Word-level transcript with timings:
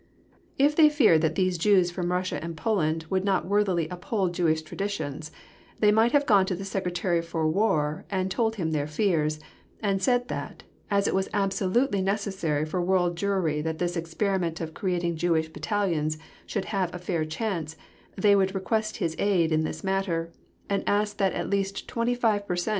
If 0.57 0.75
they 0.75 0.89
feared 0.89 1.21
that 1.21 1.35
these 1.35 1.59
Jews 1.59 1.91
from 1.91 2.11
Russia 2.11 2.43
and 2.43 2.57
Poland 2.57 3.05
would 3.11 3.23
not 3.23 3.45
worthily 3.45 3.87
uphold 3.89 4.33
Jewish 4.33 4.63
traditions, 4.63 5.31
they 5.79 5.91
might 5.91 6.11
have 6.11 6.25
gone 6.25 6.47
to 6.47 6.55
the 6.55 6.65
Secretary 6.65 7.21
for 7.21 7.47
War 7.47 8.03
and 8.09 8.31
told 8.31 8.55
him 8.55 8.71
their 8.71 8.87
fears, 8.87 9.39
and 9.79 10.01
said 10.01 10.27
that, 10.27 10.63
as 10.89 11.07
it 11.07 11.13
was 11.13 11.29
absolutely 11.35 12.01
necessary 12.01 12.65
for 12.65 12.81
world 12.81 13.15
Jewry 13.15 13.63
that 13.63 13.77
this 13.77 13.95
experiment 13.95 14.59
of 14.59 14.73
creating 14.73 15.17
Jewish 15.17 15.49
Battalions 15.49 16.17
should 16.47 16.65
have 16.73 16.91
a 16.95 16.97
fair 16.97 17.23
chance, 17.23 17.75
they 18.15 18.35
would 18.35 18.55
request 18.55 18.97
his 18.97 19.15
aid 19.19 19.51
in 19.51 19.65
this 19.65 19.83
matter, 19.83 20.31
and 20.67 20.83
ask 20.87 21.17
that 21.17 21.33
at 21.33 21.47
least 21.47 21.87
twenty 21.87 22.15
five 22.15 22.47
per 22.47 22.55
cent. 22.55 22.69